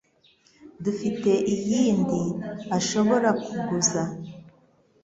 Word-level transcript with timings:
Dufite 0.83 1.31
iyindi 1.53 2.21
ashobora 2.77 3.29
kuguza? 3.43 4.03